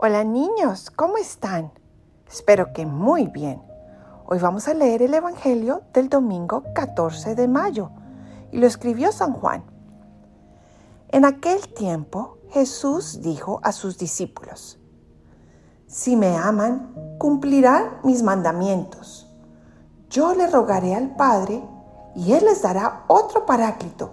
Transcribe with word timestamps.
Hola 0.00 0.22
niños, 0.22 0.92
¿cómo 0.92 1.16
están? 1.16 1.72
Espero 2.30 2.72
que 2.72 2.86
muy 2.86 3.26
bien. 3.26 3.60
Hoy 4.26 4.38
vamos 4.38 4.68
a 4.68 4.74
leer 4.74 5.02
el 5.02 5.12
Evangelio 5.12 5.82
del 5.92 6.08
domingo 6.08 6.62
14 6.72 7.34
de 7.34 7.48
mayo 7.48 7.90
y 8.52 8.58
lo 8.58 8.68
escribió 8.68 9.10
San 9.10 9.32
Juan. 9.32 9.64
En 11.08 11.24
aquel 11.24 11.74
tiempo 11.74 12.38
Jesús 12.50 13.22
dijo 13.22 13.58
a 13.64 13.72
sus 13.72 13.98
discípulos, 13.98 14.78
Si 15.88 16.14
me 16.14 16.36
aman, 16.36 16.94
cumplirán 17.18 17.98
mis 18.04 18.22
mandamientos. 18.22 19.28
Yo 20.10 20.32
le 20.32 20.46
rogaré 20.46 20.94
al 20.94 21.16
Padre 21.16 21.60
y 22.14 22.34
Él 22.34 22.44
les 22.44 22.62
dará 22.62 23.02
otro 23.08 23.46
paráclito 23.46 24.12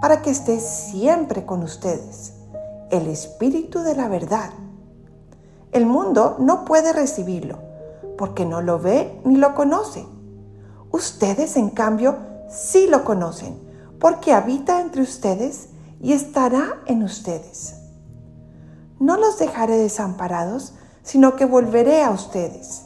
para 0.00 0.22
que 0.22 0.30
esté 0.30 0.60
siempre 0.60 1.44
con 1.44 1.64
ustedes, 1.64 2.34
el 2.92 3.08
Espíritu 3.08 3.80
de 3.80 3.96
la 3.96 4.06
verdad. 4.06 4.50
El 5.74 5.86
mundo 5.86 6.36
no 6.38 6.64
puede 6.64 6.92
recibirlo 6.92 7.58
porque 8.16 8.46
no 8.46 8.62
lo 8.62 8.78
ve 8.78 9.20
ni 9.24 9.34
lo 9.34 9.56
conoce. 9.56 10.06
Ustedes, 10.92 11.56
en 11.56 11.70
cambio, 11.70 12.16
sí 12.48 12.86
lo 12.86 13.04
conocen 13.04 13.58
porque 13.98 14.32
habita 14.32 14.80
entre 14.80 15.02
ustedes 15.02 15.70
y 16.00 16.12
estará 16.12 16.80
en 16.86 17.02
ustedes. 17.02 17.74
No 19.00 19.16
los 19.16 19.36
dejaré 19.36 19.76
desamparados, 19.76 20.74
sino 21.02 21.34
que 21.34 21.44
volveré 21.44 22.04
a 22.04 22.10
ustedes. 22.10 22.84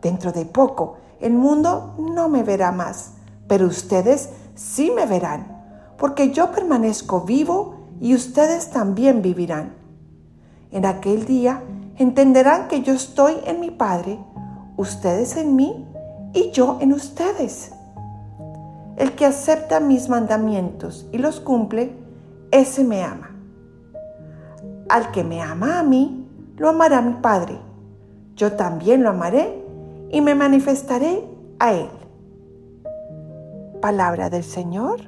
Dentro 0.00 0.32
de 0.32 0.44
poco, 0.44 0.96
el 1.20 1.34
mundo 1.34 1.94
no 1.98 2.28
me 2.28 2.42
verá 2.42 2.72
más, 2.72 3.12
pero 3.46 3.68
ustedes 3.68 4.30
sí 4.56 4.90
me 4.90 5.06
verán, 5.06 5.94
porque 5.98 6.32
yo 6.32 6.50
permanezco 6.50 7.20
vivo 7.20 7.76
y 8.00 8.16
ustedes 8.16 8.70
también 8.70 9.22
vivirán. 9.22 9.76
En 10.72 10.84
aquel 10.84 11.26
día 11.26 11.62
entenderán 12.02 12.68
que 12.68 12.82
yo 12.82 12.92
estoy 12.92 13.34
en 13.46 13.60
mi 13.60 13.70
Padre, 13.70 14.18
ustedes 14.76 15.36
en 15.36 15.56
mí 15.56 15.86
y 16.32 16.50
yo 16.50 16.78
en 16.80 16.92
ustedes. 16.92 17.72
El 18.96 19.12
que 19.12 19.26
acepta 19.26 19.80
mis 19.80 20.08
mandamientos 20.08 21.08
y 21.12 21.18
los 21.18 21.40
cumple, 21.40 21.96
ese 22.50 22.84
me 22.84 23.02
ama. 23.02 23.30
Al 24.88 25.10
que 25.10 25.24
me 25.24 25.40
ama 25.40 25.78
a 25.78 25.82
mí, 25.82 26.28
lo 26.56 26.68
amará 26.68 27.00
mi 27.00 27.14
Padre. 27.14 27.58
Yo 28.36 28.52
también 28.52 29.02
lo 29.02 29.10
amaré 29.10 29.62
y 30.10 30.20
me 30.20 30.34
manifestaré 30.34 31.24
a 31.58 31.72
él. 31.72 31.90
Palabra 33.80 34.30
del 34.30 34.44
Señor. 34.44 35.00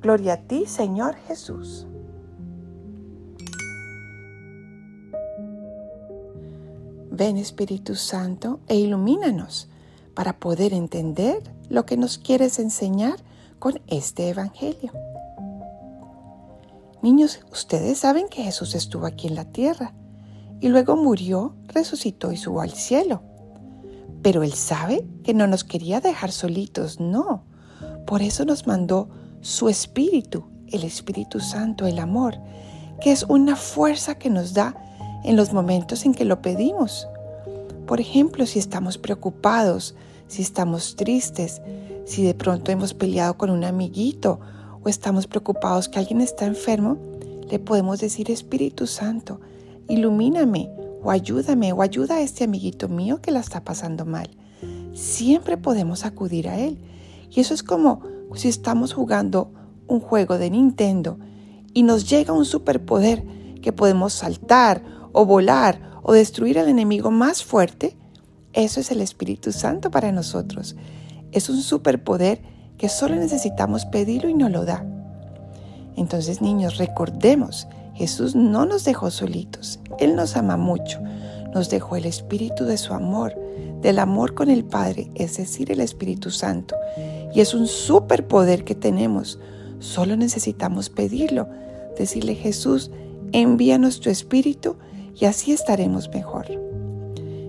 Gloria 0.00 0.34
a 0.34 0.36
ti, 0.38 0.66
Señor 0.66 1.14
Jesús. 1.14 1.86
Ven 7.14 7.36
Espíritu 7.36 7.94
Santo 7.94 8.60
e 8.68 8.76
ilumínanos 8.76 9.68
para 10.14 10.38
poder 10.38 10.72
entender 10.72 11.42
lo 11.68 11.84
que 11.84 11.98
nos 11.98 12.16
quieres 12.16 12.58
enseñar 12.58 13.16
con 13.58 13.82
este 13.86 14.30
Evangelio. 14.30 14.92
Niños, 17.02 17.40
ustedes 17.52 17.98
saben 17.98 18.28
que 18.30 18.42
Jesús 18.42 18.74
estuvo 18.74 19.04
aquí 19.04 19.28
en 19.28 19.34
la 19.34 19.44
tierra 19.44 19.92
y 20.60 20.68
luego 20.68 20.96
murió, 20.96 21.54
resucitó 21.68 22.32
y 22.32 22.38
subió 22.38 22.62
al 22.62 22.72
cielo. 22.72 23.22
Pero 24.22 24.42
Él 24.42 24.54
sabe 24.54 25.06
que 25.22 25.34
no 25.34 25.46
nos 25.46 25.64
quería 25.64 26.00
dejar 26.00 26.32
solitos, 26.32 26.98
no. 26.98 27.44
Por 28.06 28.22
eso 28.22 28.46
nos 28.46 28.66
mandó 28.66 29.10
su 29.42 29.68
Espíritu, 29.68 30.44
el 30.68 30.82
Espíritu 30.82 31.40
Santo, 31.40 31.86
el 31.86 31.98
amor, 31.98 32.38
que 33.02 33.12
es 33.12 33.24
una 33.24 33.56
fuerza 33.56 34.14
que 34.14 34.30
nos 34.30 34.54
da 34.54 34.76
en 35.24 35.36
los 35.36 35.52
momentos 35.52 36.04
en 36.04 36.14
que 36.14 36.24
lo 36.24 36.42
pedimos. 36.42 37.08
Por 37.86 38.00
ejemplo, 38.00 38.46
si 38.46 38.58
estamos 38.58 38.98
preocupados, 38.98 39.94
si 40.28 40.42
estamos 40.42 40.96
tristes, 40.96 41.60
si 42.04 42.22
de 42.22 42.34
pronto 42.34 42.72
hemos 42.72 42.94
peleado 42.94 43.36
con 43.36 43.50
un 43.50 43.64
amiguito 43.64 44.40
o 44.82 44.88
estamos 44.88 45.26
preocupados 45.26 45.88
que 45.88 45.98
alguien 45.98 46.20
está 46.20 46.46
enfermo, 46.46 46.98
le 47.48 47.58
podemos 47.58 48.00
decir 48.00 48.30
Espíritu 48.30 48.86
Santo, 48.86 49.40
ilumíname 49.88 50.70
o 51.02 51.10
ayúdame 51.10 51.72
o 51.72 51.82
ayuda 51.82 52.16
a 52.16 52.20
este 52.22 52.44
amiguito 52.44 52.88
mío 52.88 53.20
que 53.20 53.30
la 53.30 53.40
está 53.40 53.62
pasando 53.62 54.06
mal. 54.06 54.30
Siempre 54.94 55.56
podemos 55.56 56.04
acudir 56.04 56.48
a 56.48 56.58
él. 56.58 56.78
Y 57.30 57.40
eso 57.40 57.54
es 57.54 57.62
como 57.62 58.02
si 58.34 58.48
estamos 58.48 58.92
jugando 58.92 59.52
un 59.86 60.00
juego 60.00 60.38
de 60.38 60.50
Nintendo 60.50 61.18
y 61.74 61.82
nos 61.82 62.08
llega 62.08 62.32
un 62.32 62.44
superpoder 62.44 63.24
que 63.60 63.72
podemos 63.72 64.12
saltar 64.12 64.82
o 65.12 65.26
volar 65.26 66.00
o 66.02 66.12
destruir 66.12 66.58
al 66.58 66.68
enemigo 66.68 67.10
más 67.10 67.44
fuerte, 67.44 67.96
eso 68.52 68.80
es 68.80 68.90
el 68.90 69.00
Espíritu 69.00 69.52
Santo 69.52 69.90
para 69.90 70.12
nosotros. 70.12 70.76
Es 71.30 71.48
un 71.48 71.62
superpoder 71.62 72.42
que 72.76 72.88
solo 72.88 73.16
necesitamos 73.16 73.86
pedirlo 73.86 74.28
y 74.28 74.34
nos 74.34 74.50
lo 74.50 74.64
da. 74.64 74.84
Entonces, 75.96 76.42
niños, 76.42 76.78
recordemos, 76.78 77.68
Jesús 77.94 78.34
no 78.34 78.66
nos 78.66 78.84
dejó 78.84 79.10
solitos, 79.10 79.80
Él 79.98 80.16
nos 80.16 80.36
ama 80.36 80.56
mucho, 80.56 81.00
nos 81.54 81.70
dejó 81.70 81.96
el 81.96 82.06
Espíritu 82.06 82.64
de 82.64 82.78
su 82.78 82.94
amor, 82.94 83.34
del 83.80 83.98
amor 83.98 84.34
con 84.34 84.50
el 84.50 84.64
Padre, 84.64 85.10
es 85.14 85.36
decir, 85.36 85.70
el 85.70 85.80
Espíritu 85.80 86.30
Santo. 86.30 86.76
Y 87.34 87.40
es 87.40 87.54
un 87.54 87.66
superpoder 87.66 88.64
que 88.64 88.74
tenemos, 88.74 89.38
solo 89.78 90.16
necesitamos 90.16 90.90
pedirlo, 90.90 91.48
decirle 91.98 92.34
Jesús, 92.34 92.90
envíanos 93.32 94.00
tu 94.00 94.10
Espíritu 94.10 94.76
y 95.14 95.26
así 95.26 95.52
estaremos 95.52 96.08
mejor. 96.10 96.46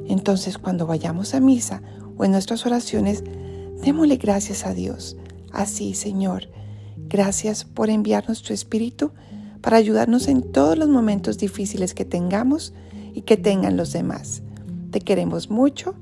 Entonces 0.07 0.57
cuando 0.57 0.85
vayamos 0.85 1.34
a 1.34 1.40
misa 1.40 1.81
o 2.18 2.25
en 2.25 2.31
nuestras 2.31 2.66
oraciones, 2.66 3.24
démosle 3.84 4.18
gracias 4.18 4.66
a 4.66 4.74
Dios. 4.74 5.18
Así, 5.51 5.94
Señor, 5.94 6.50
gracias 6.97 7.63
por 7.63 7.90
enviarnos 7.90 8.41
tu 8.44 8.53
Espíritu 8.53 9.12
para 9.62 9.78
ayudarnos 9.78 10.28
en 10.28 10.51
todos 10.51 10.78
los 10.78 10.90
momentos 10.90 11.38
difíciles 11.38 11.94
que 11.94 12.06
tengamos 12.06 12.74
y 13.13 13.22
que 13.22 13.38
tengan 13.38 13.78
los 13.78 13.94
demás. 13.94 14.41
Te 14.91 15.00
queremos 15.00 15.50
mucho 15.50 15.95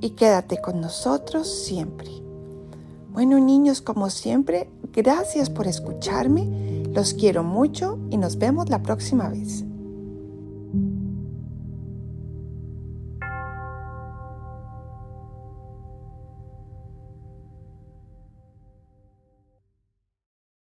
y 0.00 0.10
quédate 0.10 0.60
con 0.60 0.80
nosotros 0.80 1.48
siempre. 1.64 2.08
Bueno 3.12 3.38
niños, 3.40 3.80
como 3.80 4.10
siempre, 4.10 4.70
gracias 4.92 5.50
por 5.50 5.66
escucharme, 5.66 6.84
los 6.94 7.14
quiero 7.14 7.42
mucho 7.42 7.98
y 8.10 8.16
nos 8.16 8.38
vemos 8.38 8.68
la 8.68 8.82
próxima 8.82 9.28
vez. 9.28 9.64